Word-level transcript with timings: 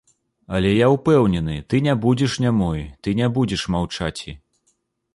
Але 0.59 0.71
я 0.71 0.87
ўпэўнены, 0.93 1.57
ты 1.73 1.83
ня 1.89 1.95
будзеш 2.07 2.39
нямой, 2.47 2.81
ты 3.05 3.17
ня 3.23 3.31
будзеш 3.39 3.71
маўчаці. 3.77 4.39